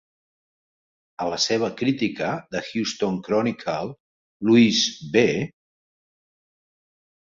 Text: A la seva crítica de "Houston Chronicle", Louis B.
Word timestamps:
A 1.25 1.27
la 1.33 1.37
seva 1.43 1.69
crítica 1.83 2.31
de 2.57 2.63
"Houston 2.71 3.21
Chronicle", 3.29 3.95
Louis 4.51 4.85
B. 5.17 5.29